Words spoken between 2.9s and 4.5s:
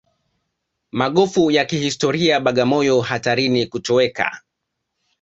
hatarini kutoweka